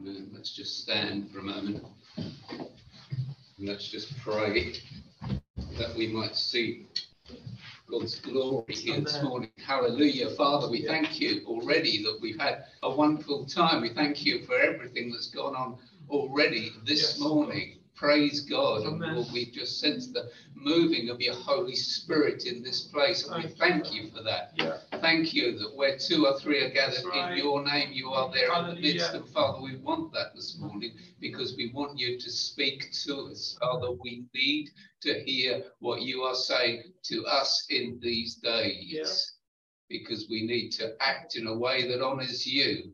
Amen. 0.00 0.30
Let's 0.32 0.54
just 0.54 0.80
stand 0.82 1.30
for 1.30 1.38
a 1.38 1.42
moment. 1.42 1.84
And 2.16 2.68
let's 3.58 3.88
just 3.88 4.16
pray 4.18 4.74
that 5.78 5.94
we 5.96 6.08
might 6.08 6.36
see 6.36 6.86
God's 7.88 8.18
glory 8.20 8.74
here 8.74 9.00
this 9.00 9.22
morning. 9.22 9.50
Hallelujah. 9.64 10.30
Father, 10.30 10.68
we 10.70 10.86
thank 10.86 11.20
you 11.20 11.42
already 11.46 12.02
that 12.02 12.18
we've 12.20 12.38
had 12.38 12.64
a 12.82 12.90
wonderful 12.90 13.44
time. 13.44 13.82
We 13.82 13.90
thank 13.90 14.24
you 14.24 14.44
for 14.46 14.58
everything 14.58 15.10
that's 15.10 15.30
gone 15.30 15.54
on 15.54 15.78
already 16.08 16.72
this 16.84 17.16
yes. 17.16 17.20
morning. 17.20 17.78
Praise 17.94 18.40
God. 18.40 18.82
And 18.82 19.00
Lord, 19.00 19.28
we 19.32 19.50
just 19.50 19.80
sense 19.80 20.08
the 20.08 20.30
moving 20.54 21.10
of 21.10 21.20
your 21.20 21.34
Holy 21.34 21.76
Spirit 21.76 22.46
in 22.46 22.62
this 22.62 22.82
place. 22.82 23.28
And 23.28 23.44
we 23.44 23.50
thank 23.50 23.94
you 23.94 24.10
for 24.10 24.22
that. 24.22 24.52
Yeah. 24.56 24.78
Thank 25.04 25.34
you 25.34 25.58
that 25.58 25.76
where 25.76 25.98
two 25.98 26.26
or 26.26 26.40
three 26.40 26.64
are 26.64 26.70
gathered 26.70 27.04
right. 27.04 27.32
in 27.32 27.36
your 27.36 27.62
name, 27.62 27.92
you 27.92 28.08
are 28.08 28.32
there 28.32 28.50
Hallelujah. 28.50 28.70
in 28.70 28.82
the 28.82 28.92
midst. 28.94 29.12
And 29.12 29.28
Father, 29.28 29.60
we 29.60 29.76
want 29.76 30.14
that 30.14 30.34
this 30.34 30.56
morning 30.58 30.92
because 31.20 31.54
we 31.58 31.70
want 31.74 31.98
you 31.98 32.18
to 32.18 32.30
speak 32.30 32.90
to 33.04 33.28
us. 33.30 33.54
Father, 33.60 33.88
we 34.02 34.24
need 34.32 34.70
to 35.02 35.22
hear 35.22 35.64
what 35.80 36.00
you 36.00 36.22
are 36.22 36.34
saying 36.34 36.84
to 37.02 37.22
us 37.26 37.66
in 37.68 37.98
these 38.00 38.36
days. 38.36 38.86
Yeah. 39.90 39.98
Because 39.98 40.26
we 40.30 40.46
need 40.46 40.70
to 40.70 40.94
act 41.00 41.36
in 41.36 41.48
a 41.48 41.58
way 41.58 41.86
that 41.86 42.02
honors 42.02 42.46
you. 42.46 42.90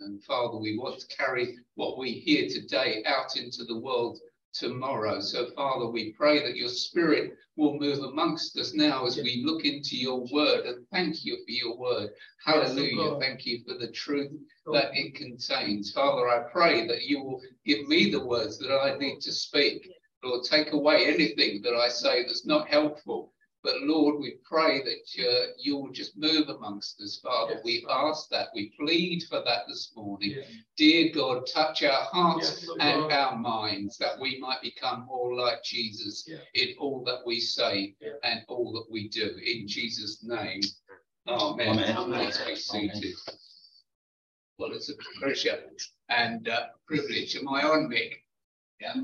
And 0.00 0.24
Father, 0.24 0.56
we 0.56 0.78
want 0.78 0.98
to 1.00 1.14
carry 1.14 1.58
what 1.74 1.98
we 1.98 2.12
hear 2.12 2.48
today 2.48 3.02
out 3.04 3.36
into 3.36 3.64
the 3.66 3.78
world 3.78 4.18
tomorrow. 4.52 5.20
So, 5.20 5.50
Father, 5.56 5.86
we 5.86 6.12
pray 6.12 6.42
that 6.42 6.56
your 6.56 6.68
spirit 6.68 7.32
will 7.56 7.78
move 7.78 7.98
amongst 7.98 8.58
us 8.58 8.74
now 8.74 9.06
as 9.06 9.16
we 9.16 9.42
look 9.44 9.64
into 9.64 9.96
your 9.96 10.26
word. 10.32 10.66
And 10.66 10.86
thank 10.92 11.24
you 11.24 11.36
for 11.36 11.50
your 11.50 11.76
word. 11.76 12.10
Oh 12.46 12.52
Hallelujah. 12.52 13.12
Yes, 13.12 13.20
thank 13.20 13.46
you 13.46 13.62
for 13.66 13.74
the 13.74 13.90
truth 13.92 14.32
oh 14.66 14.72
that 14.72 14.90
it 14.94 15.14
contains. 15.14 15.92
Father, 15.92 16.28
I 16.28 16.50
pray 16.50 16.86
that 16.86 17.02
you 17.02 17.22
will 17.22 17.40
give 17.64 17.86
me 17.88 18.10
the 18.10 18.24
words 18.24 18.58
that 18.58 18.74
I 18.74 18.96
need 18.98 19.20
to 19.20 19.32
speak. 19.32 19.88
Lord, 20.22 20.44
take 20.44 20.72
away 20.72 21.06
anything 21.06 21.62
that 21.62 21.74
I 21.74 21.88
say 21.88 22.22
that's 22.24 22.46
not 22.46 22.68
helpful. 22.68 23.32
But 23.62 23.82
Lord, 23.82 24.20
we 24.20 24.38
pray 24.42 24.82
that 24.82 25.28
uh, 25.28 25.46
you 25.58 25.76
will 25.76 25.90
just 25.90 26.16
move 26.16 26.48
amongst 26.48 27.00
us, 27.02 27.20
Father. 27.22 27.54
Yes, 27.54 27.64
we 27.64 27.86
ask 27.90 28.28
that. 28.30 28.48
We 28.54 28.72
plead 28.78 29.24
for 29.28 29.42
that 29.44 29.62
this 29.68 29.92
morning. 29.94 30.30
Yes. 30.30 30.46
Dear 30.78 31.12
God, 31.14 31.46
touch 31.46 31.82
our 31.82 32.04
hearts 32.04 32.62
yes, 32.62 32.70
and 32.80 33.02
God. 33.02 33.12
our 33.12 33.36
minds 33.36 33.98
that 33.98 34.18
we 34.18 34.38
might 34.40 34.62
become 34.62 35.04
more 35.06 35.34
like 35.34 35.62
Jesus 35.62 36.26
in 36.54 36.74
all 36.78 37.04
that 37.04 37.20
we 37.26 37.38
say 37.38 37.94
and 38.22 38.40
all 38.48 38.72
that 38.72 38.90
we 38.90 39.08
do. 39.08 39.36
In 39.44 39.68
Jesus' 39.68 40.24
name. 40.24 40.62
Amen. 41.28 41.78
Amen. 41.78 42.10
Let's 42.10 42.42
be 42.42 42.56
seated. 42.56 43.14
Well, 44.56 44.72
it's 44.72 44.90
a 44.90 44.94
pleasure 45.18 45.58
and 46.08 46.48
uh, 46.48 46.66
privilege. 46.86 47.36
Am 47.36 47.48
I 47.48 47.62
on, 47.62 47.90
Mick? 47.90 48.12
Yeah. 48.80 48.94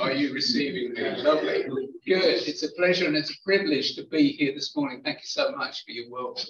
Are 0.00 0.12
you 0.12 0.34
receiving 0.34 0.92
me? 0.94 1.22
Lovely. 1.22 1.62
Good. 2.04 2.48
It's 2.48 2.64
a 2.64 2.72
pleasure 2.72 3.06
and 3.06 3.16
it's 3.16 3.30
a 3.30 3.40
privilege 3.44 3.94
to 3.94 4.04
be 4.06 4.32
here 4.32 4.52
this 4.52 4.74
morning. 4.74 5.02
Thank 5.04 5.18
you 5.18 5.26
so 5.26 5.52
much 5.52 5.84
for 5.84 5.92
your 5.92 6.10
welcome, 6.10 6.48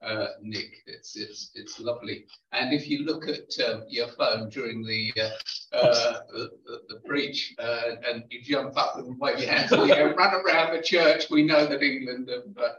uh, 0.00 0.26
Nick. 0.40 0.70
It's 0.86 1.16
it's 1.16 1.50
it's 1.54 1.80
lovely. 1.80 2.26
And 2.52 2.72
if 2.72 2.88
you 2.88 3.04
look 3.04 3.26
at 3.26 3.50
um, 3.66 3.84
your 3.88 4.08
phone 4.08 4.48
during 4.48 4.84
the 4.84 5.12
uh, 5.20 5.76
uh, 5.76 6.20
the, 6.32 6.50
the, 6.88 7.00
preach 7.04 7.54
uh, 7.58 7.96
and 8.08 8.22
you 8.30 8.42
jump 8.42 8.76
up 8.76 8.96
and 8.98 9.18
wave 9.18 9.40
your 9.40 9.50
hands, 9.50 9.72
you 9.72 9.86
know, 9.86 10.14
run 10.14 10.34
around 10.34 10.76
the 10.76 10.82
church, 10.82 11.24
we 11.30 11.42
know 11.42 11.66
that 11.66 11.82
England 11.82 12.30
have 12.30 12.64
uh, 12.64 12.74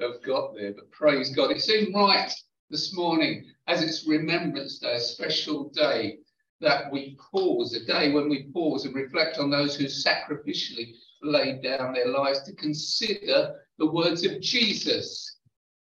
have 0.00 0.22
got 0.24 0.56
there. 0.56 0.72
But 0.72 0.90
praise 0.90 1.30
God, 1.30 1.52
it 1.52 1.60
seemed 1.60 1.94
right 1.94 2.32
this 2.70 2.92
morning 2.92 3.44
as 3.68 3.82
it's 3.82 4.08
Remembrance 4.08 4.80
Day, 4.80 4.96
a 4.96 5.00
special 5.00 5.68
day 5.68 6.18
that 6.60 6.90
we 6.90 7.16
pause, 7.32 7.74
a 7.74 7.84
day 7.84 8.12
when 8.12 8.28
we 8.28 8.44
pause 8.52 8.84
and 8.84 8.94
reflect 8.94 9.38
on 9.38 9.50
those 9.50 9.76
who 9.76 9.84
sacrificially 9.84 10.94
laid 11.22 11.62
down 11.62 11.92
their 11.92 12.08
lives 12.08 12.42
to 12.44 12.54
consider 12.54 13.54
the 13.78 13.90
words 13.90 14.24
of 14.24 14.40
Jesus 14.40 15.38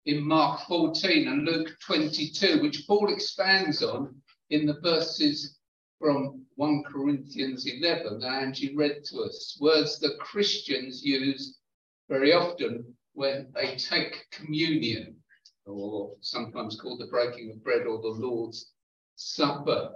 in 0.07 0.23
Mark 0.23 0.61
14 0.69 1.29
and 1.29 1.45
Luke 1.45 1.71
22, 1.85 2.63
which 2.63 2.85
Paul 2.87 3.13
expands 3.13 3.83
on 3.83 4.15
in 4.51 4.67
the 4.67 4.81
verses 4.81 5.59
from 5.99 6.45
1 6.57 6.85
Corinthians 6.85 7.67
11 7.67 8.21
that 8.21 8.43
Angie 8.43 8.75
read 8.77 9.05
to 9.05 9.23
us, 9.23 9.59
words 9.61 9.99
that 10.01 10.19
Christians 10.19 11.05
use 11.05 11.59
very 12.09 12.33
often 12.33 12.85
when 13.15 13.49
they 13.55 13.77
take 13.77 14.27
communion, 14.31 15.17
or 15.65 16.15
sometimes 16.21 16.79
called 16.81 17.01
the 17.01 17.07
breaking 17.07 17.51
of 17.51 17.65
bread 17.65 17.87
or 17.87 18.01
the 18.01 18.09
Lord's 18.09 18.73
Supper. 19.17 19.93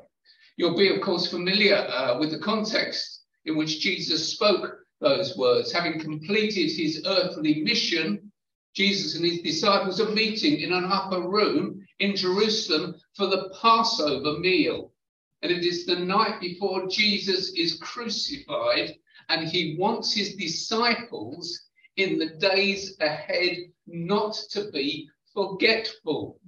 You'll 0.60 0.76
be, 0.76 0.94
of 0.94 1.00
course, 1.00 1.30
familiar 1.30 1.74
uh, 1.74 2.18
with 2.18 2.32
the 2.32 2.38
context 2.38 3.22
in 3.46 3.56
which 3.56 3.80
Jesus 3.80 4.30
spoke 4.30 4.76
those 5.00 5.34
words. 5.34 5.72
Having 5.72 6.00
completed 6.00 6.70
his 6.70 7.02
earthly 7.06 7.62
mission, 7.62 8.30
Jesus 8.74 9.16
and 9.16 9.24
his 9.24 9.40
disciples 9.40 10.02
are 10.02 10.10
meeting 10.10 10.60
in 10.60 10.74
an 10.74 10.84
upper 10.84 11.22
room 11.22 11.82
in 12.00 12.14
Jerusalem 12.14 12.94
for 13.16 13.26
the 13.28 13.48
Passover 13.58 14.38
meal. 14.38 14.92
And 15.40 15.50
it 15.50 15.64
is 15.64 15.86
the 15.86 15.96
night 15.96 16.42
before 16.42 16.88
Jesus 16.88 17.52
is 17.54 17.78
crucified, 17.78 18.96
and 19.30 19.48
he 19.48 19.76
wants 19.78 20.12
his 20.12 20.34
disciples 20.34 21.58
in 21.96 22.18
the 22.18 22.34
days 22.38 22.98
ahead 23.00 23.56
not 23.86 24.34
to 24.50 24.70
be 24.72 25.08
forgetful. 25.32 26.38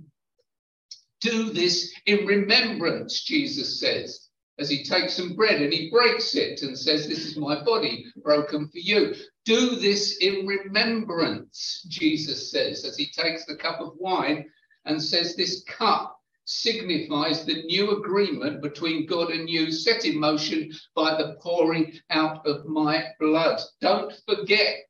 Do 1.22 1.52
this 1.52 1.94
in 2.06 2.26
remembrance, 2.26 3.22
Jesus 3.22 3.78
says, 3.78 4.28
as 4.58 4.68
he 4.68 4.82
takes 4.82 5.14
some 5.14 5.36
bread 5.36 5.62
and 5.62 5.72
he 5.72 5.88
breaks 5.88 6.34
it 6.34 6.62
and 6.62 6.76
says, 6.76 7.06
This 7.06 7.24
is 7.24 7.36
my 7.36 7.62
body 7.62 8.06
broken 8.16 8.68
for 8.68 8.78
you. 8.78 9.14
Do 9.44 9.76
this 9.76 10.16
in 10.18 10.46
remembrance, 10.46 11.86
Jesus 11.88 12.50
says, 12.50 12.84
as 12.84 12.96
he 12.96 13.06
takes 13.06 13.44
the 13.44 13.54
cup 13.54 13.80
of 13.80 13.92
wine 13.98 14.50
and 14.84 15.00
says, 15.00 15.36
This 15.36 15.62
cup 15.64 16.18
signifies 16.44 17.44
the 17.44 17.62
new 17.66 17.98
agreement 17.98 18.60
between 18.60 19.06
God 19.06 19.30
and 19.30 19.48
you 19.48 19.70
set 19.70 20.04
in 20.04 20.18
motion 20.18 20.72
by 20.96 21.16
the 21.16 21.36
pouring 21.40 21.92
out 22.10 22.44
of 22.46 22.66
my 22.66 23.06
blood. 23.20 23.60
Don't 23.80 24.12
forget. 24.26 24.86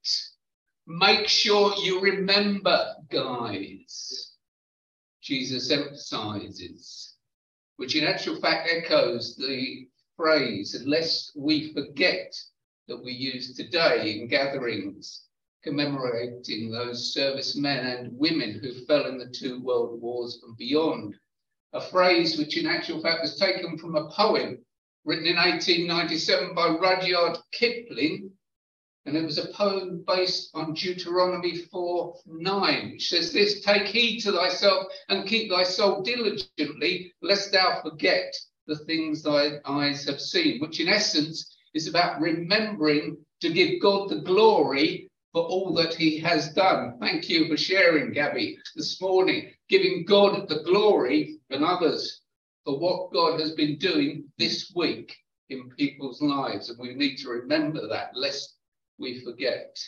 Make 0.86 1.28
sure 1.28 1.74
you 1.76 2.00
remember, 2.00 2.94
guys. 3.10 4.31
Jesus 5.22 5.70
emphasizes, 5.70 7.14
which 7.76 7.94
in 7.94 8.04
actual 8.04 8.40
fact 8.40 8.68
echoes 8.68 9.36
the 9.36 9.88
phrase, 10.16 10.82
lest 10.84 11.32
we 11.36 11.72
forget 11.72 12.34
that 12.88 13.02
we 13.02 13.12
use 13.12 13.54
today 13.54 14.18
in 14.18 14.26
gatherings 14.26 15.26
commemorating 15.62 16.70
those 16.70 17.14
servicemen 17.14 17.86
and 17.86 18.18
women 18.18 18.58
who 18.60 18.84
fell 18.86 19.06
in 19.06 19.16
the 19.16 19.28
two 19.28 19.62
world 19.62 20.00
wars 20.00 20.42
and 20.44 20.56
beyond. 20.56 21.14
A 21.72 21.80
phrase 21.80 22.36
which 22.36 22.58
in 22.58 22.66
actual 22.66 23.00
fact 23.00 23.22
was 23.22 23.38
taken 23.38 23.78
from 23.78 23.94
a 23.94 24.10
poem 24.10 24.58
written 25.04 25.26
in 25.26 25.36
1897 25.36 26.54
by 26.54 26.68
Rudyard 26.68 27.38
Kipling 27.52 28.30
and 29.04 29.16
it 29.16 29.24
was 29.24 29.38
a 29.38 29.48
poem 29.48 30.04
based 30.06 30.50
on 30.54 30.74
Deuteronomy 30.74 31.56
4 31.56 32.14
9, 32.26 32.90
which 32.92 33.08
says 33.08 33.32
this 33.32 33.60
Take 33.60 33.88
heed 33.88 34.20
to 34.20 34.32
thyself 34.32 34.86
and 35.08 35.26
keep 35.26 35.50
thy 35.50 35.64
soul 35.64 36.02
diligently, 36.02 37.12
lest 37.20 37.50
thou 37.50 37.80
forget 37.82 38.32
the 38.66 38.78
things 38.78 39.22
thy 39.22 39.58
eyes 39.64 40.04
have 40.04 40.20
seen, 40.20 40.60
which 40.60 40.78
in 40.78 40.88
essence 40.88 41.56
is 41.74 41.88
about 41.88 42.20
remembering 42.20 43.16
to 43.40 43.52
give 43.52 43.82
God 43.82 44.08
the 44.08 44.20
glory 44.20 45.10
for 45.32 45.42
all 45.42 45.74
that 45.74 45.94
he 45.94 46.18
has 46.18 46.52
done. 46.52 46.96
Thank 47.00 47.28
you 47.28 47.48
for 47.48 47.56
sharing, 47.56 48.12
Gabby, 48.12 48.56
this 48.76 49.00
morning, 49.00 49.50
giving 49.68 50.04
God 50.04 50.48
the 50.48 50.62
glory 50.62 51.38
and 51.50 51.64
others 51.64 52.20
for 52.64 52.78
what 52.78 53.12
God 53.12 53.40
has 53.40 53.52
been 53.52 53.78
doing 53.78 54.30
this 54.38 54.72
week 54.76 55.16
in 55.48 55.70
people's 55.70 56.22
lives. 56.22 56.68
And 56.68 56.78
we 56.78 56.94
need 56.94 57.16
to 57.16 57.30
remember 57.30 57.88
that, 57.88 58.10
lest 58.14 58.56
we 58.98 59.20
forget. 59.20 59.78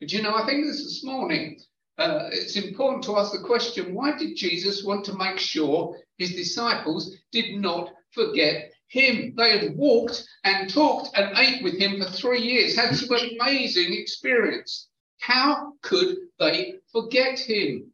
But 0.00 0.12
you 0.12 0.22
know, 0.22 0.34
I 0.34 0.44
think 0.46 0.66
this 0.66 0.82
this 0.82 1.04
morning, 1.04 1.60
uh, 1.98 2.28
it's 2.32 2.56
important 2.56 3.04
to 3.04 3.16
ask 3.16 3.32
the 3.32 3.46
question 3.46 3.94
why 3.94 4.16
did 4.18 4.36
Jesus 4.36 4.84
want 4.84 5.04
to 5.06 5.16
make 5.16 5.38
sure 5.38 5.96
his 6.18 6.34
disciples 6.34 7.16
did 7.32 7.60
not 7.60 7.92
forget 8.12 8.72
him? 8.88 9.34
They 9.36 9.58
had 9.58 9.76
walked 9.76 10.26
and 10.44 10.68
talked 10.68 11.16
and 11.16 11.36
ate 11.38 11.62
with 11.62 11.78
him 11.78 12.02
for 12.02 12.10
three 12.10 12.42
years, 12.42 12.76
had 12.76 12.96
some 12.96 13.16
amazing 13.16 13.92
experience. 13.92 14.88
How 15.20 15.72
could 15.82 16.16
they 16.38 16.74
forget 16.92 17.38
him? 17.38 17.92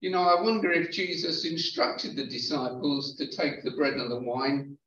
You 0.00 0.10
know, 0.10 0.22
I 0.22 0.40
wonder 0.40 0.70
if 0.72 0.92
Jesus 0.92 1.44
instructed 1.44 2.16
the 2.16 2.26
disciples 2.26 3.16
to 3.16 3.26
take 3.26 3.64
the 3.64 3.72
bread 3.72 3.94
and 3.94 4.10
the 4.10 4.20
wine 4.20 4.78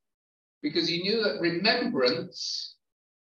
because 0.62 0.88
he 0.88 1.02
knew 1.02 1.22
that 1.22 1.40
remembrance 1.40 2.73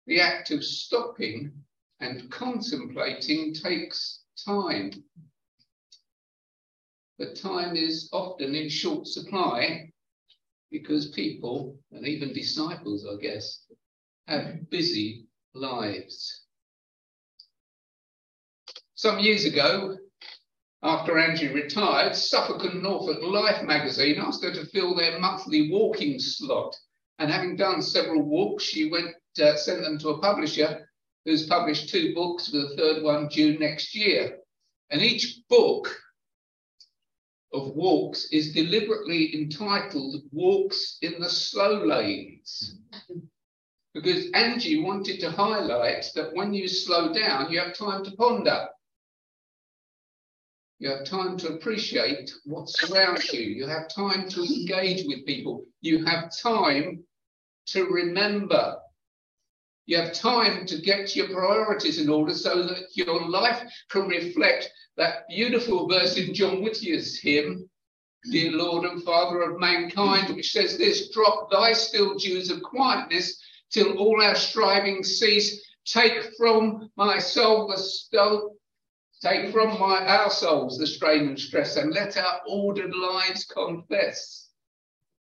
the 0.09 0.21
act 0.21 0.51
of 0.51 0.65
stopping 0.65 1.53
and 2.01 2.31
contemplating 2.31 3.53
takes 3.53 4.23
time. 4.45 4.91
But 7.19 7.37
time 7.37 7.77
is 7.77 8.09
often 8.11 8.55
in 8.55 8.71
short 8.71 9.07
supply 9.07 9.93
because 10.71 11.11
people, 11.11 11.79
and 11.93 12.07
even 12.07 12.33
disciples, 12.33 13.07
I 13.07 13.21
guess, 13.21 13.67
have 14.27 14.71
busy 14.71 15.27
lives. 15.55 16.43
Some 18.95 19.19
years 19.19 19.45
ago, 19.45 19.97
after 20.83 21.19
Angie 21.19 21.49
retired, 21.53 22.15
Suffolk 22.15 22.65
and 22.65 22.83
Norfolk 22.83 23.23
Life 23.23 23.63
magazine 23.63 24.21
asked 24.21 24.43
her 24.43 24.53
to 24.55 24.67
fill 24.67 24.95
their 24.95 25.19
monthly 25.19 25.71
walking 25.71 26.19
slot. 26.19 26.75
And 27.19 27.31
having 27.31 27.57
done 27.57 27.83
several 27.83 28.23
walks, 28.23 28.65
she 28.65 28.91
went 28.91 29.15
uh, 29.41 29.57
sent 29.57 29.83
them 29.83 29.99
to 29.99 30.11
a 30.11 30.19
publisher 30.19 30.89
who's 31.25 31.47
published 31.47 31.89
two 31.89 32.15
books, 32.15 32.51
with 32.51 32.73
a 32.73 32.77
third 32.77 33.03
one 33.03 33.29
due 33.29 33.59
next 33.59 33.95
year. 33.95 34.39
And 34.91 35.03
each 35.03 35.41
book 35.49 35.95
of 37.53 37.75
walks 37.75 38.29
is 38.31 38.53
deliberately 38.53 39.35
entitled 39.35 40.23
Walks 40.33 40.99
in 41.03 41.21
the 41.21 41.29
Slow 41.29 41.85
Lanes. 41.85 42.79
Because 43.95 44.31
Angie 44.33 44.81
wanted 44.81 45.21
to 45.21 45.31
highlight 45.31 46.07
that 46.15 46.35
when 46.35 46.55
you 46.55 46.69
slow 46.69 47.13
down, 47.13 47.51
you 47.51 47.59
have 47.59 47.75
time 47.75 48.05
to 48.05 48.11
ponder. 48.13 48.69
You 50.79 50.91
have 50.91 51.05
time 51.05 51.37
to 51.39 51.55
appreciate 51.55 52.31
what's 52.45 52.91
around 52.91 53.25
you. 53.33 53.41
You 53.41 53.67
have 53.67 53.89
time 53.89 54.29
to 54.29 54.45
engage 54.45 55.05
with 55.07 55.27
people. 55.27 55.65
You 55.81 56.05
have 56.05 56.31
time 56.41 57.03
to 57.69 57.85
remember. 57.87 58.77
You 59.89 59.97
have 59.97 60.13
time 60.13 60.67
to 60.67 60.83
get 60.83 61.17
your 61.17 61.29
priorities 61.29 61.99
in 61.99 62.11
order 62.11 62.35
so 62.35 62.63
that 62.63 62.95
your 62.95 63.27
life 63.27 63.63
can 63.89 64.07
reflect 64.07 64.71
that 64.99 65.27
beautiful 65.31 65.89
verse 65.89 66.19
in 66.19 66.35
John 66.35 66.61
Whittier's 66.61 67.19
hymn, 67.19 67.71
Dear 68.31 68.53
Lord 68.53 68.85
and 68.85 69.03
Father 69.03 69.41
of 69.41 69.59
mankind, 69.59 70.37
which 70.37 70.53
says 70.53 70.77
this 70.77 71.09
drop 71.11 71.51
thy 71.51 71.73
still 71.73 72.19
dews 72.19 72.51
of 72.51 72.63
quietness 72.63 73.43
till 73.71 73.97
all 73.97 74.23
our 74.23 74.35
striving 74.35 75.03
cease. 75.03 75.65
Take 75.87 76.37
from 76.37 76.91
my 76.97 77.19
soul 77.19 77.69
the 77.69 77.79
stone, 77.79 78.59
Take 79.23 79.51
from 79.55 79.81
my, 79.81 80.07
our 80.07 80.29
souls 80.29 80.77
the 80.77 80.87
strain 80.87 81.29
and 81.29 81.41
stress, 81.41 81.77
and 81.77 81.95
let 81.95 82.19
our 82.19 82.43
ordered 82.47 82.95
lives 82.95 83.47
confess 83.47 84.51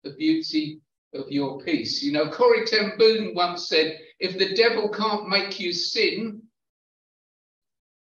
the 0.04 0.12
beauty 0.12 0.82
of 1.13 1.30
your 1.30 1.62
peace. 1.62 2.01
You 2.04 2.12
know, 2.12 2.30
Corrie 2.30 2.65
ten 2.65 2.94
Boom 2.98 3.33
once 3.36 3.68
said, 3.68 4.00
if 4.19 4.38
the 4.38 4.54
devil 4.56 4.89
can't 4.89 5.30
make 5.30 5.60
you 5.60 5.74
sin, 5.74 6.42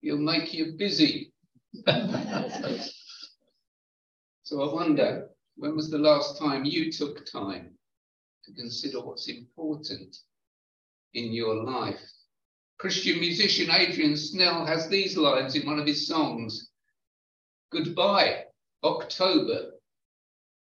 he'll 0.00 0.18
make 0.18 0.54
you 0.54 0.74
busy. 0.78 1.32
so 4.42 4.62
I 4.62 4.74
wonder, 4.74 5.28
when 5.56 5.74
was 5.74 5.90
the 5.90 5.98
last 5.98 6.38
time 6.38 6.64
you 6.64 6.92
took 6.92 7.26
time 7.26 7.72
to 8.44 8.52
consider 8.52 9.00
what's 9.00 9.28
important 9.28 10.16
in 11.14 11.32
your 11.32 11.64
life? 11.64 12.00
Christian 12.78 13.20
musician 13.20 13.70
Adrian 13.70 14.16
Snell 14.16 14.66
has 14.66 14.88
these 14.88 15.16
lines 15.16 15.54
in 15.54 15.66
one 15.66 15.78
of 15.78 15.86
his 15.86 16.06
songs 16.06 16.70
Goodbye, 17.74 18.44
October. 18.84 19.72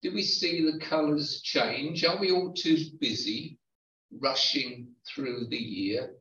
Do 0.04 0.12
we 0.12 0.22
see 0.22 0.70
the 0.70 0.78
colours 0.78 1.40
change? 1.40 2.04
Are 2.04 2.18
we 2.18 2.30
all 2.30 2.52
too 2.52 2.76
busy 3.00 3.58
rushing 4.20 4.88
through 5.08 5.46
the 5.48 5.56
year? 5.56 6.14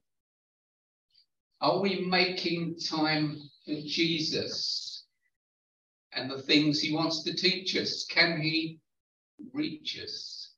Are 1.60 1.82
we 1.82 2.06
making 2.06 2.78
time 2.80 3.38
for 3.66 3.76
Jesus 3.86 5.04
and 6.14 6.32
the 6.32 6.42
things 6.42 6.80
he 6.80 6.96
wants 6.96 7.24
to 7.24 7.36
teach 7.36 7.76
us? 7.76 8.06
Can 8.10 8.40
he 8.40 8.80
reach 9.52 10.00
us? 10.02 10.54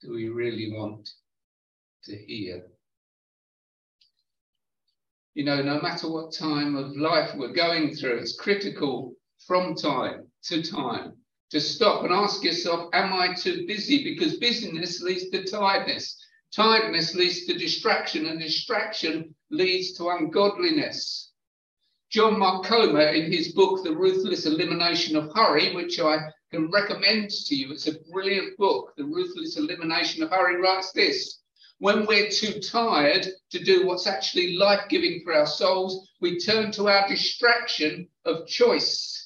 Do 0.00 0.12
we 0.12 0.28
really 0.28 0.72
want 0.72 1.10
to 2.04 2.16
hear? 2.16 2.62
you 5.34 5.44
know, 5.44 5.62
no 5.62 5.80
matter 5.80 6.08
what 6.10 6.32
time 6.32 6.76
of 6.76 6.96
life 6.96 7.30
we're 7.36 7.52
going 7.52 7.94
through, 7.94 8.18
it's 8.18 8.36
critical 8.36 9.14
from 9.46 9.74
time 9.74 10.26
to 10.42 10.62
time 10.62 11.16
to 11.50 11.60
stop 11.60 12.04
and 12.04 12.12
ask 12.12 12.44
yourself, 12.44 12.90
am 12.92 13.12
I 13.12 13.34
too 13.34 13.66
busy? 13.66 14.04
Because 14.04 14.36
busyness 14.38 15.00
leads 15.00 15.30
to 15.30 15.44
tiredness. 15.44 16.16
Tiredness 16.54 17.14
leads 17.14 17.46
to 17.46 17.58
distraction, 17.58 18.26
and 18.26 18.40
distraction 18.40 19.34
leads 19.50 19.92
to 19.94 20.08
ungodliness. 20.08 21.32
John 22.10 22.38
Mark 22.38 22.64
Comer, 22.64 23.08
in 23.08 23.30
his 23.30 23.52
book, 23.52 23.84
The 23.84 23.94
Ruthless 23.94 24.46
Elimination 24.46 25.16
of 25.16 25.30
Hurry, 25.34 25.74
which 25.74 26.00
I 26.00 26.18
can 26.50 26.70
recommend 26.70 27.30
to 27.30 27.54
you, 27.54 27.72
it's 27.72 27.86
a 27.86 27.98
brilliant 28.10 28.56
book, 28.56 28.94
The 28.96 29.04
Ruthless 29.04 29.58
Elimination 29.58 30.22
of 30.22 30.30
Hurry, 30.30 30.60
writes 30.60 30.92
this 30.92 31.38
when 31.78 32.06
we're 32.06 32.28
too 32.28 32.58
tired 32.60 33.26
to 33.50 33.62
do 33.62 33.86
what's 33.86 34.06
actually 34.06 34.56
life 34.56 34.88
giving 34.88 35.20
for 35.22 35.32
our 35.32 35.46
souls, 35.46 36.08
we 36.20 36.38
turn 36.38 36.72
to 36.72 36.88
our 36.88 37.06
distraction 37.08 38.08
of 38.24 38.46
choice. 38.48 39.17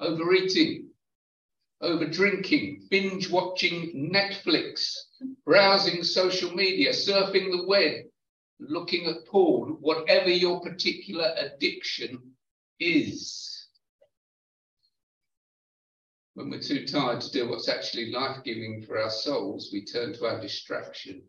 Overeating, 0.00 0.88
over 1.82 2.06
drinking, 2.06 2.86
binge 2.90 3.30
watching 3.30 4.10
Netflix, 4.12 4.94
browsing 5.44 6.02
social 6.02 6.54
media, 6.54 6.90
surfing 6.90 7.50
the 7.50 7.66
web, 7.66 8.04
looking 8.58 9.06
at 9.06 9.26
porn, 9.26 9.76
whatever 9.80 10.30
your 10.30 10.60
particular 10.60 11.34
addiction 11.36 12.18
is. 12.78 13.68
When 16.34 16.50
we're 16.50 16.62
too 16.62 16.86
tired 16.86 17.20
to 17.20 17.30
do 17.30 17.48
what's 17.48 17.68
actually 17.68 18.10
life 18.10 18.42
giving 18.44 18.82
for 18.86 18.98
our 18.98 19.10
souls, 19.10 19.70
we 19.72 19.84
turn 19.84 20.14
to 20.14 20.26
our 20.26 20.40
distraction 20.40 21.22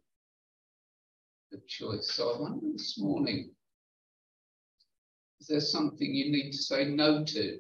of 1.51 1.67
choice. 1.67 2.12
So 2.12 2.33
I 2.33 2.39
wonder 2.39 2.67
this 2.71 2.97
morning 2.97 3.51
is 5.41 5.47
there 5.47 5.59
something 5.59 6.13
you 6.13 6.31
need 6.31 6.51
to 6.51 6.57
say 6.57 6.85
no 6.85 7.24
to? 7.25 7.59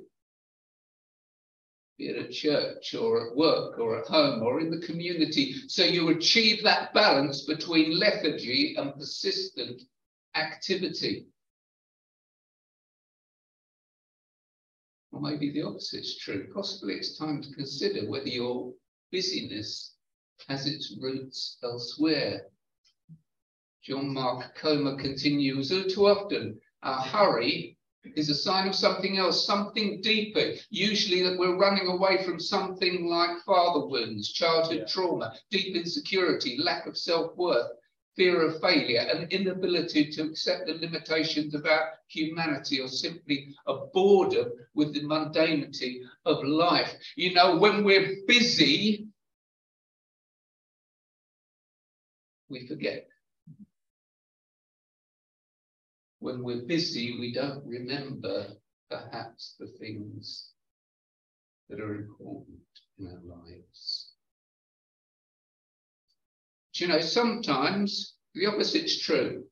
Be 2.01 2.07
it 2.07 2.17
at 2.17 2.31
church 2.31 2.95
or 2.95 3.27
at 3.27 3.35
work 3.35 3.77
or 3.77 3.99
at 3.99 4.07
home 4.07 4.41
or 4.41 4.59
in 4.59 4.71
the 4.71 4.83
community, 4.83 5.53
so 5.67 5.83
you 5.83 6.09
achieve 6.09 6.63
that 6.63 6.95
balance 6.95 7.43
between 7.43 7.99
lethargy 7.99 8.73
and 8.75 8.95
persistent 8.95 9.83
activity. 10.33 11.27
Or 15.11 15.21
maybe 15.21 15.51
the 15.51 15.61
opposite 15.61 15.99
is 15.99 16.17
true. 16.17 16.47
Possibly 16.51 16.95
it's 16.95 17.19
time 17.19 17.39
to 17.43 17.53
consider 17.53 18.09
whether 18.09 18.29
your 18.29 18.73
busyness 19.11 19.93
has 20.47 20.65
its 20.65 20.97
roots 20.99 21.59
elsewhere. 21.63 22.47
John 23.83 24.11
Mark 24.11 24.55
Comer 24.55 24.97
continues, 24.97 25.71
oh, 25.71 25.83
too 25.83 26.07
often 26.07 26.59
our 26.81 27.03
hurry 27.03 27.77
is 28.15 28.29
a 28.29 28.35
sign 28.35 28.67
of 28.67 28.75
something 28.75 29.17
else, 29.17 29.45
something 29.45 30.01
deeper, 30.01 30.53
usually 30.69 31.21
that 31.23 31.37
we're 31.37 31.57
running 31.57 31.87
away 31.87 32.23
from 32.23 32.39
something 32.39 33.05
like 33.05 33.39
father 33.45 33.85
wounds, 33.85 34.31
childhood 34.31 34.79
yeah. 34.79 34.85
trauma, 34.85 35.33
deep 35.49 35.75
insecurity, 35.75 36.57
lack 36.57 36.87
of 36.87 36.97
self-worth, 36.97 37.67
fear 38.15 38.41
of 38.41 38.59
failure, 38.59 38.99
an 38.99 39.27
inability 39.29 40.11
to 40.11 40.23
accept 40.23 40.67
the 40.67 40.73
limitations 40.73 41.53
of 41.53 41.65
our 41.65 41.91
humanity, 42.07 42.79
or 42.81 42.87
simply 42.87 43.55
a 43.67 43.75
boredom 43.93 44.51
with 44.73 44.93
the 44.93 45.01
mundanity 45.01 46.01
of 46.25 46.43
life. 46.43 46.93
You 47.15 47.33
know, 47.33 47.57
when 47.57 47.83
we're 47.83 48.17
busy, 48.27 49.07
we 52.49 52.67
forget. 52.67 53.10
When 56.21 56.41
we're 56.43 56.65
busy, 56.65 57.19
we 57.19 57.33
don't 57.33 57.65
remember 57.65 58.47
perhaps 58.89 59.55
the 59.59 59.67
things 59.79 60.51
that 61.69 61.81
are 61.81 61.95
important 61.95 62.59
in 62.97 63.07
our 63.07 63.37
lives 63.37 64.11
you 66.81 66.87
know, 66.87 66.99
sometimes 66.99 68.15
the 68.33 68.45
opposite's 68.45 68.99
true. 68.99 69.45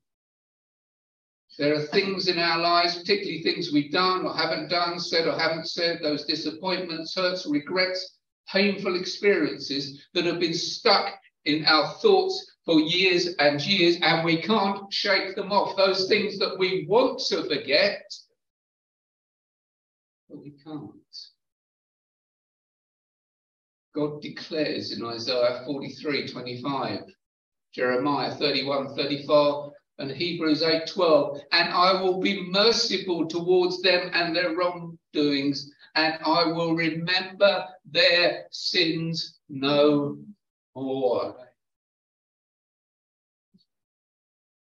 There 1.58 1.76
are 1.76 1.86
things 1.88 2.28
in 2.28 2.40
our 2.40 2.60
lives, 2.60 2.98
particularly 2.98 3.44
things 3.44 3.72
we've 3.72 3.92
done 3.92 4.26
or 4.26 4.36
haven't 4.36 4.70
done, 4.70 5.00
said 5.00 5.28
or 5.28 5.38
haven't 5.38 5.68
said, 5.68 6.00
those 6.02 6.26
disappointments, 6.26 7.16
hurts, 7.16 7.46
regrets, 7.46 8.18
painful 8.52 9.00
experiences 9.00 10.04
that 10.14 10.26
have 10.26 10.40
been 10.40 10.54
stuck 10.54 11.14
in 11.46 11.66
our 11.66 11.94
thoughts 12.02 12.58
for 12.70 12.80
years 12.80 13.30
and 13.40 13.60
years, 13.66 13.98
and 14.04 14.24
we 14.24 14.40
can't 14.40 14.94
shake 14.94 15.36
them 15.36 15.52
off. 15.52 15.76
Those 15.76 16.08
things 16.08 16.38
that 16.38 16.56
we 16.60 16.86
want 16.88 17.20
to 17.30 17.42
forget, 17.46 18.04
but 20.30 20.38
we 20.38 20.52
can't. 20.64 20.92
God 23.96 24.22
declares 24.22 24.92
in 24.92 25.04
Isaiah 25.04 25.64
43 25.66 26.28
25, 26.28 27.00
Jeremiah 27.74 28.36
31 28.36 28.96
34, 28.96 29.74
And 29.98 30.12
Hebrews 30.12 30.62
8:12, 30.62 31.42
and 31.52 31.74
I 31.74 32.00
will 32.00 32.22
be 32.22 32.52
merciful 32.52 33.28
towards 33.28 33.82
them 33.82 34.12
and 34.14 34.36
their 34.36 34.56
wrongdoings, 34.56 35.72
and 35.96 36.20
I 36.24 36.46
will 36.46 36.76
remember 36.76 37.66
their 37.92 38.46
sins 38.52 39.40
no 39.50 40.20
more. 40.76 41.49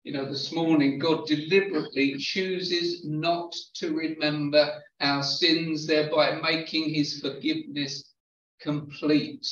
You 0.08 0.14
know, 0.14 0.24
this 0.24 0.54
morning, 0.54 1.00
God 1.00 1.28
deliberately 1.28 2.16
chooses 2.18 3.04
not 3.04 3.54
to 3.74 3.94
remember 3.94 4.82
our 5.02 5.22
sins, 5.22 5.86
thereby 5.86 6.40
making 6.40 6.94
his 6.94 7.20
forgiveness 7.20 8.14
complete. 8.62 9.46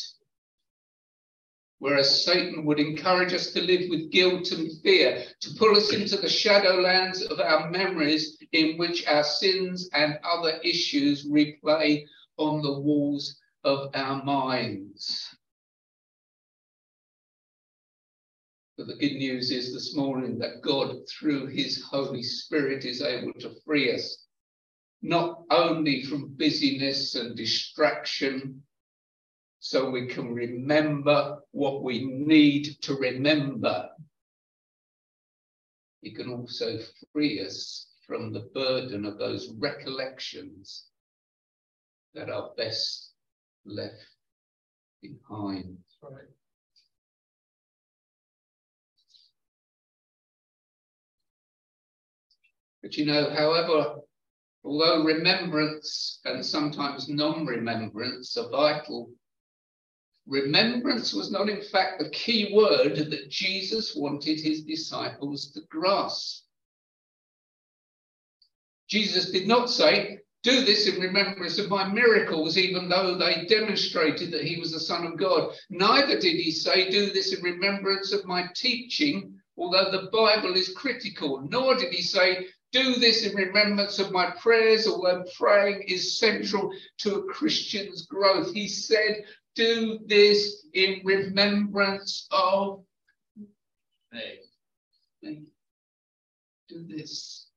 Whereas 1.80 2.24
Satan 2.24 2.64
would 2.64 2.80
encourage 2.80 3.34
us 3.34 3.52
to 3.52 3.62
live 3.62 3.90
with 3.90 4.14
guilt 4.14 4.54
and 4.54 4.72
fear, 4.82 5.26
to 5.42 5.50
pull 5.60 5.76
us 5.76 5.92
into 5.92 6.16
the 6.16 6.30
shadowlands 6.30 7.22
of 7.30 7.42
our 7.42 7.70
memories 7.70 8.38
in 8.54 8.78
which 8.78 9.06
our 9.08 9.26
sins 9.26 9.90
and 9.92 10.18
other 10.24 10.58
issues 10.64 11.28
replay 11.28 12.06
on 12.38 12.62
the 12.62 12.80
walls 12.80 13.42
of 13.66 13.90
our 13.94 14.24
minds. 14.24 15.35
But 18.78 18.88
the 18.88 18.96
good 18.96 19.14
news 19.14 19.52
is 19.52 19.74
this 19.74 19.96
morning 19.96 20.38
that 20.40 20.62
God, 20.62 20.98
through 21.08 21.48
his 21.48 21.82
Holy 21.82 22.24
Spirit, 22.24 22.84
is 22.84 23.02
able 23.02 23.34
to 23.40 23.56
free 23.66 23.94
us 23.94 24.26
not 25.02 25.44
only 25.50 26.04
from 26.04 26.34
busyness 26.36 27.16
and 27.16 27.38
distraction, 27.38 28.64
so 29.60 29.90
we 29.90 30.08
can 30.08 30.34
remember 30.34 31.40
what 31.52 31.84
we 31.84 32.06
need 32.06 32.82
to 32.82 32.96
remember. 32.96 33.90
He 36.02 36.12
can 36.12 36.30
also 36.30 36.80
free 37.14 37.44
us 37.46 37.88
from 38.06 38.34
the 38.34 38.50
burden 38.54 39.06
of 39.06 39.18
those 39.18 39.54
recollections 39.58 40.86
that 42.14 42.30
are 42.30 42.52
best 42.58 43.12
left 43.66 44.06
behind. 45.02 45.78
Right. 46.02 46.30
But 52.86 52.98
you 52.98 53.06
know, 53.08 53.32
however, 53.32 53.96
although 54.64 55.04
remembrance 55.04 56.20
and 56.24 56.46
sometimes 56.46 57.10
non 57.10 57.44
remembrance 57.44 58.38
are 58.38 58.48
vital, 58.48 59.10
remembrance 60.28 61.12
was 61.12 61.32
not, 61.32 61.50
in 61.50 61.64
fact, 61.64 61.98
the 61.98 62.12
key 62.12 62.54
word 62.54 62.96
that 63.10 63.32
Jesus 63.32 63.96
wanted 63.96 64.40
his 64.40 64.62
disciples 64.66 65.50
to 65.54 65.62
grasp. 65.68 66.44
Jesus 68.88 69.32
did 69.32 69.48
not 69.48 69.72
say, 69.72 70.20
Do 70.44 70.64
this 70.64 70.88
in 70.88 71.02
remembrance 71.02 71.58
of 71.58 71.72
my 71.72 71.92
miracles, 71.92 72.56
even 72.56 72.88
though 72.88 73.18
they 73.18 73.48
demonstrated 73.48 74.30
that 74.30 74.44
he 74.44 74.60
was 74.60 74.72
the 74.72 74.80
Son 74.80 75.08
of 75.08 75.18
God. 75.18 75.56
Neither 75.72 76.20
did 76.20 76.36
he 76.36 76.52
say, 76.52 76.92
Do 76.92 77.08
this 77.08 77.34
in 77.34 77.44
remembrance 77.44 78.14
of 78.14 78.26
my 78.26 78.48
teaching, 78.56 79.42
although 79.58 79.90
the 79.90 80.08
Bible 80.12 80.54
is 80.54 80.70
critical. 80.70 81.42
Nor 81.50 81.78
did 81.78 81.92
he 81.92 82.04
say, 82.04 82.46
do 82.76 82.96
this 82.96 83.26
in 83.26 83.34
remembrance 83.36 84.00
of 84.00 84.12
my 84.12 84.32
prayers, 84.32 84.86
although 84.86 85.24
praying 85.38 85.84
is 85.88 86.20
central 86.20 86.74
to 86.98 87.16
a 87.16 87.24
Christian's 87.24 88.06
growth. 88.06 88.54
He 88.54 88.68
said, 88.68 89.24
Do 89.56 90.00
this 90.06 90.66
in 90.74 91.00
remembrance 91.06 92.28
of 92.32 92.84
me. 94.12 95.42
Do 96.68 96.86
this 96.86 97.48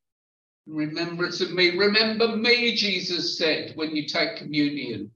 in 0.69 0.75
remembrance 0.75 1.41
of 1.41 1.53
me. 1.53 1.77
Remember 1.77 2.37
me, 2.37 2.77
Jesus 2.77 3.39
said, 3.39 3.73
when 3.75 3.97
you 3.97 4.07
take 4.07 4.37
communion. 4.37 5.11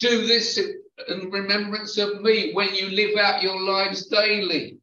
Do 0.00 0.26
this 0.26 0.58
in 0.58 1.30
remembrance 1.30 1.96
of 1.96 2.20
me 2.20 2.52
when 2.52 2.74
you 2.74 2.90
live 2.90 3.16
out 3.16 3.42
your 3.42 3.58
lives 3.58 4.06
daily. 4.08 4.80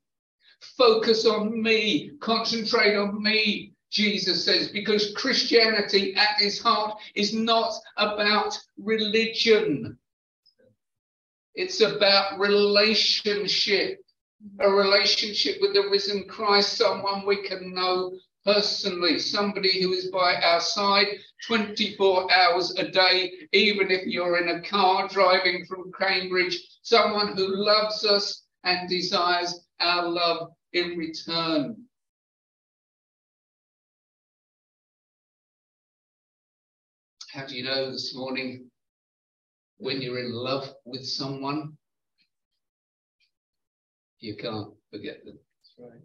Focus 0.77 1.27
on 1.27 1.61
me, 1.61 2.11
concentrate 2.19 2.95
on 2.95 3.21
me, 3.21 3.72
Jesus 3.93 4.43
says, 4.43 4.69
because 4.69 5.13
Christianity 5.15 6.15
at 6.15 6.41
its 6.41 6.59
heart 6.59 6.99
is 7.13 7.31
not 7.31 7.73
about 7.97 8.57
religion. 8.77 9.99
It's 11.53 11.79
about 11.79 12.39
relationship, 12.39 13.99
a 14.59 14.69
relationship 14.69 15.57
with 15.61 15.75
the 15.75 15.87
risen 15.91 16.27
Christ, 16.27 16.75
someone 16.75 17.23
we 17.27 17.47
can 17.47 17.75
know 17.75 18.13
personally, 18.43 19.19
somebody 19.19 19.81
who 19.81 19.93
is 19.93 20.09
by 20.09 20.35
our 20.41 20.59
side 20.59 21.07
24 21.47 22.33
hours 22.33 22.75
a 22.77 22.89
day, 22.89 23.31
even 23.51 23.91
if 23.91 24.07
you're 24.07 24.41
in 24.41 24.57
a 24.57 24.61
car 24.67 25.07
driving 25.07 25.65
from 25.67 25.91
Cambridge, 25.97 26.57
someone 26.81 27.37
who 27.37 27.45
loves 27.47 28.03
us 28.05 28.43
and 28.63 28.89
desires 28.89 29.67
our 29.79 30.09
love 30.09 30.49
in 30.73 30.97
return. 30.97 31.77
How 37.33 37.47
do 37.47 37.55
you 37.55 37.63
know 37.63 37.91
this 37.91 38.13
morning 38.13 38.69
when 39.77 40.03
you're 40.03 40.19
in 40.19 40.31
love 40.31 40.71
with 40.85 41.03
someone? 41.03 41.75
You 44.19 44.35
can't 44.35 44.69
forget 44.91 45.25
them. 45.25 45.39
Right. 45.79 45.99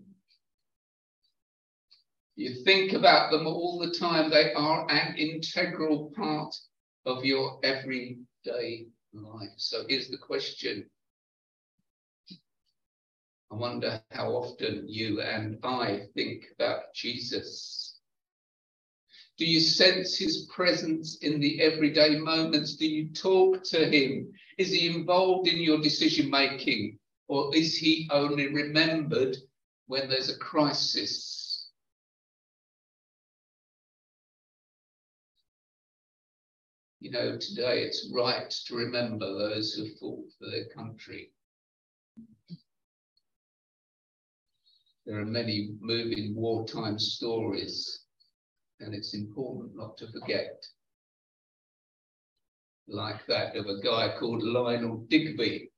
You 2.36 2.64
think 2.64 2.94
about 2.94 3.30
them 3.30 3.46
all 3.46 3.78
the 3.78 3.94
time. 3.98 4.30
They 4.30 4.54
are 4.54 4.90
an 4.90 5.16
integral 5.18 6.10
part 6.16 6.54
of 7.04 7.26
your 7.26 7.60
everyday 7.62 8.86
life. 9.12 9.50
So 9.58 9.84
here's 9.86 10.08
the 10.08 10.16
question. 10.16 10.88
I 13.52 13.54
wonder 13.54 14.02
how 14.12 14.30
often 14.30 14.86
you 14.88 15.20
and 15.20 15.58
I 15.62 16.06
think 16.14 16.46
about 16.58 16.94
Jesus. 16.94 17.87
Do 19.38 19.44
you 19.46 19.60
sense 19.60 20.18
his 20.18 20.46
presence 20.52 21.18
in 21.18 21.38
the 21.38 21.60
everyday 21.60 22.18
moments? 22.18 22.74
Do 22.74 22.88
you 22.88 23.10
talk 23.10 23.62
to 23.64 23.88
him? 23.88 24.32
Is 24.58 24.72
he 24.72 24.88
involved 24.88 25.46
in 25.48 25.60
your 25.60 25.80
decision 25.80 26.28
making? 26.28 26.98
Or 27.28 27.54
is 27.54 27.76
he 27.76 28.08
only 28.10 28.48
remembered 28.48 29.36
when 29.86 30.08
there's 30.08 30.28
a 30.28 30.38
crisis? 30.38 31.70
You 36.98 37.12
know, 37.12 37.38
today 37.38 37.84
it's 37.84 38.10
right 38.12 38.50
to 38.66 38.74
remember 38.74 39.26
those 39.38 39.72
who 39.72 39.94
fought 40.00 40.32
for 40.36 40.50
their 40.50 40.66
country. 40.74 41.30
There 45.06 45.20
are 45.20 45.24
many 45.24 45.76
moving 45.80 46.34
wartime 46.34 46.98
stories 46.98 48.00
and 48.80 48.94
it's 48.94 49.14
important 49.14 49.76
not 49.76 49.96
to 49.98 50.06
forget. 50.12 50.64
Like 52.86 53.26
that 53.26 53.56
of 53.56 53.66
a 53.66 53.80
guy 53.82 54.14
called 54.18 54.42
Lionel 54.42 55.04
Digby, 55.08 55.70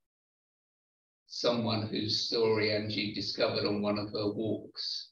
someone 1.27 1.89
whose 1.89 2.27
story 2.27 2.73
Angie 2.73 3.15
discovered 3.15 3.67
on 3.67 3.83
one 3.83 3.99
of 3.99 4.11
her 4.13 4.31
walks. 4.31 5.09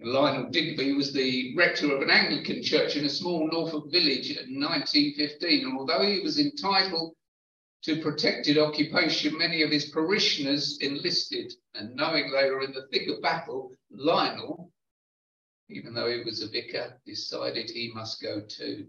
Lionel 0.00 0.50
Digby 0.50 0.92
was 0.92 1.12
the 1.12 1.54
rector 1.56 1.94
of 1.94 2.02
an 2.02 2.10
Anglican 2.10 2.62
church 2.62 2.96
in 2.96 3.04
a 3.04 3.10
small 3.10 3.48
Norfolk 3.50 3.90
village 3.90 4.30
in 4.30 4.60
1915, 4.60 5.66
and 5.66 5.78
although 5.78 6.06
he 6.06 6.20
was 6.20 6.38
entitled 6.38 7.14
to 7.82 8.00
protected 8.00 8.58
occupation, 8.58 9.38
many 9.38 9.62
of 9.62 9.70
his 9.70 9.90
parishioners 9.90 10.78
enlisted, 10.80 11.52
and 11.74 11.94
knowing 11.94 12.30
they 12.30 12.50
were 12.50 12.62
in 12.62 12.72
the 12.72 12.86
thick 12.92 13.08
of 13.08 13.22
battle, 13.22 13.72
Lionel 13.90 14.72
even 15.68 15.94
though 15.94 16.10
he 16.10 16.22
was 16.24 16.42
a 16.42 16.48
vicar, 16.48 17.00
decided 17.04 17.70
he 17.70 17.92
must 17.94 18.22
go 18.22 18.40
too. 18.40 18.86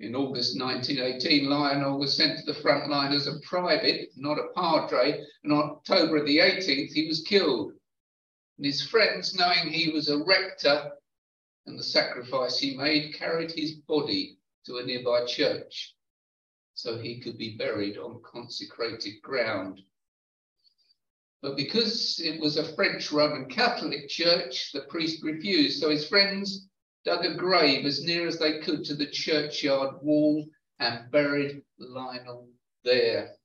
In 0.00 0.14
August 0.14 0.58
1918, 0.58 1.48
Lionel 1.48 1.98
was 1.98 2.16
sent 2.16 2.38
to 2.38 2.44
the 2.44 2.60
front 2.60 2.90
line 2.90 3.12
as 3.12 3.26
a 3.26 3.38
private, 3.40 4.10
not 4.16 4.38
a 4.38 4.48
padre, 4.54 5.24
and 5.42 5.52
on 5.52 5.70
October 5.70 6.24
the 6.24 6.38
18th, 6.38 6.92
he 6.92 7.06
was 7.06 7.22
killed. 7.22 7.72
And 8.56 8.66
his 8.66 8.82
friends, 8.82 9.34
knowing 9.34 9.68
he 9.68 9.90
was 9.90 10.08
a 10.08 10.22
rector 10.24 10.92
and 11.66 11.78
the 11.78 11.84
sacrifice 11.84 12.58
he 12.58 12.76
made, 12.76 13.14
carried 13.14 13.52
his 13.52 13.74
body 13.74 14.38
to 14.66 14.78
a 14.78 14.84
nearby 14.84 15.24
church 15.26 15.94
so 16.74 16.98
he 16.98 17.20
could 17.20 17.38
be 17.38 17.56
buried 17.56 17.96
on 17.96 18.20
consecrated 18.22 19.22
ground. 19.22 19.80
But 21.44 21.56
because 21.58 22.20
it 22.20 22.40
was 22.40 22.56
a 22.56 22.74
French 22.74 23.12
Roman 23.12 23.50
Catholic 23.50 24.08
church, 24.08 24.72
the 24.72 24.80
priest 24.88 25.22
refused. 25.22 25.78
So 25.78 25.90
his 25.90 26.08
friends 26.08 26.68
dug 27.04 27.26
a 27.26 27.34
grave 27.34 27.84
as 27.84 28.02
near 28.02 28.26
as 28.26 28.38
they 28.38 28.60
could 28.60 28.82
to 28.86 28.94
the 28.94 29.10
churchyard 29.10 29.96
wall 30.00 30.48
and 30.78 31.10
buried 31.10 31.62
Lionel 31.76 32.48
there. 32.82 33.36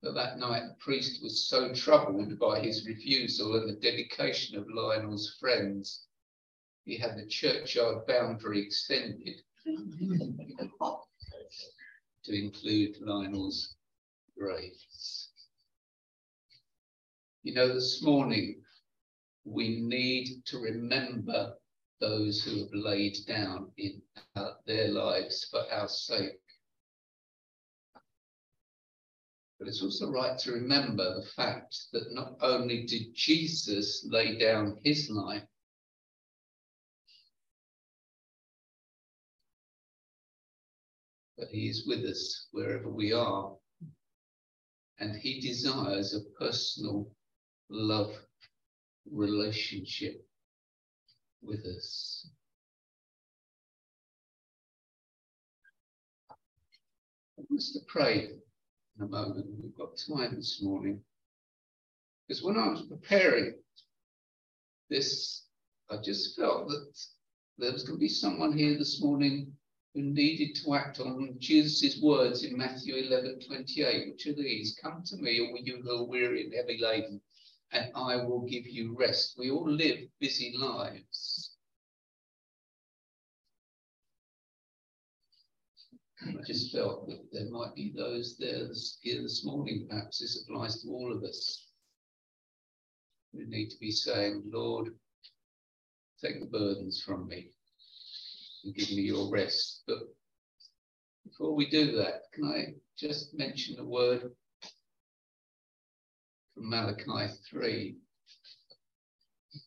But 0.00 0.14
that 0.14 0.38
night, 0.38 0.68
the 0.68 0.76
priest 0.78 1.20
was 1.20 1.48
so 1.48 1.74
troubled 1.74 2.38
by 2.38 2.60
his 2.60 2.86
refusal 2.86 3.56
and 3.56 3.68
the 3.68 3.80
dedication 3.80 4.56
of 4.56 4.70
Lionel's 4.72 5.36
friends, 5.40 6.06
he 6.84 6.96
had 6.96 7.16
the 7.16 7.26
churchyard 7.26 8.06
boundary 8.06 8.60
extended 8.64 9.42
to 12.22 12.32
include 12.32 13.00
Lionel's 13.00 13.74
graves. 14.38 15.27
You 17.48 17.54
know, 17.54 17.72
this 17.72 18.02
morning 18.02 18.60
we 19.46 19.80
need 19.80 20.44
to 20.48 20.58
remember 20.58 21.54
those 21.98 22.42
who 22.42 22.58
have 22.58 22.74
laid 22.74 23.16
down 23.26 23.72
in 23.78 24.02
their 24.66 24.88
lives 24.88 25.48
for 25.50 25.60
our 25.72 25.88
sake. 25.88 26.42
But 29.58 29.68
it's 29.68 29.82
also 29.82 30.10
right 30.10 30.38
to 30.40 30.52
remember 30.52 31.14
the 31.14 31.26
fact 31.36 31.74
that 31.94 32.12
not 32.12 32.36
only 32.42 32.84
did 32.84 33.14
Jesus 33.14 34.06
lay 34.10 34.36
down 34.36 34.78
his 34.84 35.08
life, 35.08 35.48
but 41.38 41.48
he 41.48 41.70
is 41.70 41.86
with 41.86 42.04
us 42.04 42.48
wherever 42.50 42.90
we 42.90 43.14
are. 43.14 43.56
And 44.98 45.16
he 45.16 45.40
desires 45.40 46.14
a 46.14 46.20
personal 46.38 47.10
love 47.70 48.12
relationship 49.10 50.24
with 51.42 51.60
us. 51.64 52.28
I 57.38 57.42
want 57.48 57.60
us 57.60 57.72
to 57.72 57.80
pray 57.86 58.30
in 58.98 59.04
a 59.04 59.08
moment. 59.08 59.46
We've 59.62 59.76
got 59.76 59.96
time 59.96 60.36
this 60.36 60.60
morning. 60.62 61.00
Because 62.26 62.42
when 62.42 62.56
I 62.56 62.68
was 62.68 62.82
preparing 62.82 63.54
this, 64.90 65.46
I 65.90 65.96
just 66.02 66.36
felt 66.36 66.68
that 66.68 66.98
there 67.58 67.72
was 67.72 67.84
going 67.84 67.98
to 67.98 68.00
be 68.00 68.08
someone 68.08 68.56
here 68.56 68.76
this 68.76 69.00
morning 69.02 69.52
who 69.94 70.02
needed 70.02 70.54
to 70.56 70.74
act 70.74 71.00
on 71.00 71.36
Jesus' 71.38 72.00
words 72.02 72.44
in 72.44 72.56
Matthew 72.56 72.96
11 72.96 73.40
28, 73.46 74.12
which 74.12 74.26
are 74.26 74.34
these 74.34 74.78
Come 74.82 75.02
to 75.06 75.16
me, 75.16 75.40
all 75.40 75.58
you 75.58 75.80
who 75.82 75.90
are 75.90 76.06
weary 76.06 76.44
and 76.44 76.52
heavy 76.54 76.78
laden, 76.80 77.20
and 77.72 77.90
I 77.94 78.16
will 78.16 78.46
give 78.46 78.66
you 78.66 78.96
rest. 78.98 79.36
We 79.38 79.50
all 79.50 79.70
live 79.70 79.98
busy 80.20 80.54
lives. 80.56 81.56
I 86.20 86.42
just 86.46 86.72
felt 86.72 87.06
that 87.08 87.28
there 87.32 87.50
might 87.50 87.74
be 87.74 87.92
those 87.96 88.36
there 88.38 88.68
here 89.02 89.22
this 89.22 89.44
morning, 89.44 89.86
perhaps 89.88 90.18
this 90.18 90.42
applies 90.42 90.82
to 90.82 90.88
all 90.88 91.12
of 91.12 91.22
us. 91.22 91.66
We 93.32 93.44
need 93.44 93.70
to 93.70 93.78
be 93.78 93.92
saying, 93.92 94.42
Lord, 94.52 94.88
take 96.20 96.40
the 96.40 96.46
burdens 96.46 97.02
from 97.02 97.28
me 97.28 97.50
and 98.64 98.74
give 98.74 98.90
me 98.90 99.02
your 99.02 99.30
rest. 99.30 99.82
But 99.86 99.98
before 101.24 101.54
we 101.54 101.70
do 101.70 101.92
that, 101.96 102.22
can 102.32 102.46
I 102.46 102.74
just 102.96 103.38
mention 103.38 103.78
a 103.78 103.84
word 103.84 104.32
from 106.58 106.70
Malachi 106.70 107.32
3, 107.50 107.96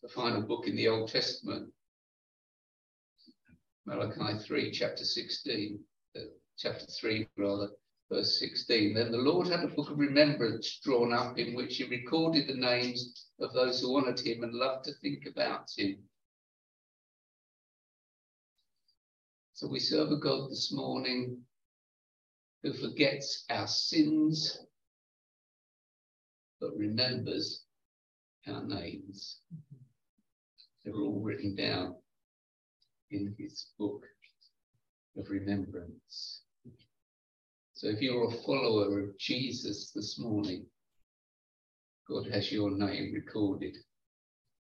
the 0.02 0.10
final 0.10 0.42
book 0.42 0.68
in 0.68 0.76
the 0.76 0.88
Old 0.90 1.10
Testament. 1.10 1.72
Malachi 3.86 4.38
3, 4.40 4.72
chapter 4.72 5.04
16, 5.04 5.80
uh, 6.16 6.20
chapter 6.58 6.86
3, 6.86 7.28
rather, 7.38 7.70
verse 8.12 8.40
16. 8.40 8.94
Then 8.94 9.12
the 9.12 9.18
Lord 9.18 9.48
had 9.48 9.64
a 9.64 9.70
book 9.70 9.90
of 9.90 10.00
remembrance 10.00 10.80
drawn 10.84 11.14
up 11.14 11.38
in 11.38 11.56
which 11.56 11.78
he 11.78 11.86
recorded 11.86 12.48
the 12.48 12.56
names 12.56 13.28
of 13.40 13.54
those 13.54 13.82
who 13.82 13.98
honoured 13.98 14.20
him 14.20 14.44
and 14.44 14.54
loved 14.54 14.86
to 14.86 14.94
think 15.02 15.26
about 15.26 15.70
him. 15.76 15.98
So 19.54 19.68
we 19.68 19.80
serve 19.80 20.12
a 20.12 20.18
God 20.18 20.50
this 20.50 20.72
morning 20.74 21.38
who 22.64 22.74
forgets 22.74 23.46
our 23.50 23.68
sins 23.68 24.60
but 26.62 26.78
remembers 26.78 27.64
our 28.48 28.64
names. 28.64 29.40
They're 30.86 30.94
all 30.94 31.20
written 31.20 31.56
down 31.56 31.96
in 33.10 33.36
his 33.38 33.66
book 33.80 34.04
of 35.18 35.26
remembrance. 35.30 36.44
So 37.74 37.88
if 37.88 38.00
you're 38.00 38.28
a 38.28 38.44
follower 38.46 39.02
of 39.02 39.18
Jesus 39.18 39.92
this 39.94 40.20
morning, 40.20 40.66
God 42.08 42.28
has 42.32 42.52
your 42.52 42.70
name 42.72 43.12
recorded 43.14 43.76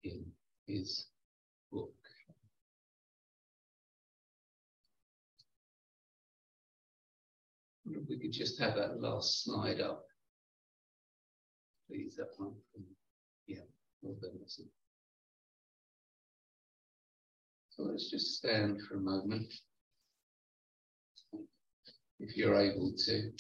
in 0.04 0.24
his 0.68 1.08
book. 1.72 1.94
If 7.90 8.08
we 8.08 8.20
could 8.20 8.32
just 8.32 8.60
have 8.62 8.76
that 8.76 9.02
last 9.02 9.44
slide 9.44 9.82
up 9.82 10.06
one 12.38 12.54
from, 12.74 12.84
yeah, 13.48 13.60
well 14.02 14.16
done. 14.22 14.40
So 14.48 14.64
let's 17.84 18.10
just 18.10 18.36
stand 18.36 18.80
for 18.88 18.96
a 18.96 19.00
moment, 19.00 19.54
if 22.20 22.38
you're 22.38 22.56
able 22.56 22.94
to. 23.06 23.32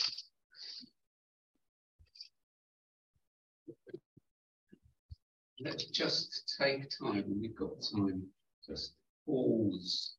Let's 5.63 5.85
just 5.85 6.55
take 6.59 6.89
time, 6.89 7.25
we've 7.39 7.55
got 7.55 7.81
time, 7.95 8.23
just 8.67 8.93
pause 9.25 10.15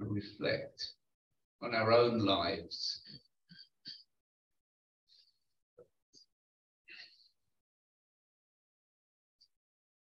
reflect 0.00 0.92
on 1.62 1.74
our 1.74 1.92
own 1.92 2.18
lives. 2.18 3.00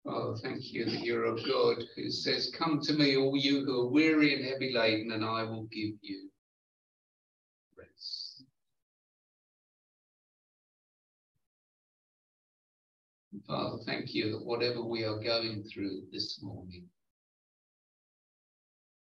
Oh, 0.06 0.36
thank 0.40 0.72
you 0.72 0.84
that 0.84 1.00
you're 1.00 1.34
a 1.34 1.42
God 1.42 1.82
who 1.96 2.10
says, 2.10 2.52
Come 2.56 2.80
to 2.82 2.92
me, 2.92 3.16
all 3.16 3.36
you 3.36 3.64
who 3.64 3.82
are 3.82 3.90
weary 3.90 4.34
and 4.34 4.44
heavy 4.44 4.72
laden, 4.72 5.10
and 5.12 5.24
I 5.24 5.42
will 5.42 5.64
give 5.64 5.94
you 6.00 6.30
rest. 7.76 8.44
Father, 13.48 13.78
thank 13.84 14.14
you 14.14 14.32
that 14.32 14.44
whatever 14.44 14.82
we 14.82 15.04
are 15.04 15.18
going 15.18 15.64
through 15.64 16.02
this 16.12 16.40
morning, 16.42 16.86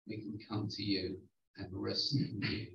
we 0.07 0.17
can 0.17 0.39
come 0.49 0.67
to 0.69 0.83
you 0.83 1.17
and 1.57 1.67
rest 1.71 2.15
in 2.15 2.39
mm-hmm. 2.41 2.53
you. 2.53 2.67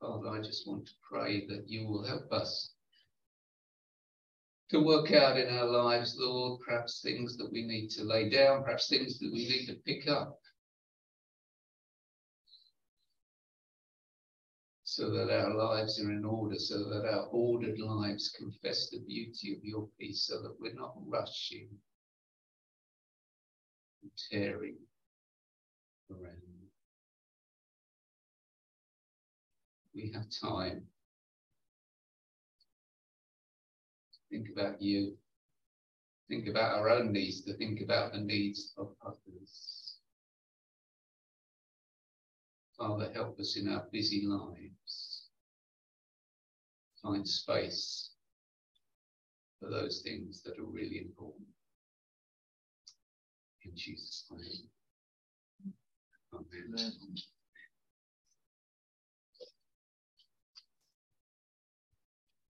Father, 0.00 0.28
I 0.28 0.40
just 0.40 0.66
want 0.66 0.86
to 0.86 0.92
pray 1.02 1.46
that 1.48 1.64
you 1.68 1.86
will 1.86 2.06
help 2.06 2.32
us 2.32 2.72
to 4.70 4.80
work 4.80 5.12
out 5.12 5.38
in 5.38 5.54
our 5.54 5.66
lives, 5.66 6.16
Lord, 6.18 6.60
perhaps 6.66 7.00
things 7.00 7.36
that 7.36 7.52
we 7.52 7.66
need 7.66 7.88
to 7.90 8.04
lay 8.04 8.28
down, 8.28 8.64
perhaps 8.64 8.88
things 8.88 9.18
that 9.18 9.32
we 9.32 9.48
need 9.48 9.66
to 9.66 9.74
pick 9.84 10.08
up. 10.08 10.38
So 14.96 15.10
that 15.10 15.28
our 15.28 15.52
lives 15.52 16.00
are 16.00 16.10
in 16.10 16.24
order, 16.24 16.54
so 16.58 16.88
that 16.88 17.04
our 17.04 17.26
ordered 17.26 17.78
lives 17.78 18.30
confess 18.30 18.88
the 18.88 18.98
beauty 19.00 19.52
of 19.54 19.62
your 19.62 19.86
peace, 20.00 20.26
so 20.26 20.40
that 20.40 20.54
we're 20.58 20.72
not 20.72 20.94
rushing 21.06 21.68
and 24.02 24.10
tearing 24.30 24.78
around. 26.10 26.40
We 29.94 30.10
have 30.14 30.24
time 30.30 30.86
to 34.14 34.18
think 34.30 34.48
about 34.50 34.80
you, 34.80 35.12
think 36.30 36.48
about 36.48 36.78
our 36.78 36.88
own 36.88 37.12
needs, 37.12 37.42
to 37.42 37.52
think 37.52 37.82
about 37.82 38.14
the 38.14 38.20
needs 38.20 38.72
of 38.78 38.94
others. 39.04 39.75
Father, 42.78 43.10
help 43.14 43.40
us 43.40 43.56
in 43.56 43.72
our 43.72 43.86
busy 43.90 44.26
lives. 44.26 45.24
Find 47.02 47.26
space 47.26 48.10
for 49.60 49.70
those 49.70 50.02
things 50.04 50.42
that 50.42 50.58
are 50.58 50.64
really 50.64 50.98
important. 50.98 51.46
In 53.64 53.72
Jesus' 53.74 54.26
name. 54.30 54.68
Amen. 56.34 56.74
Amen. 56.74 57.35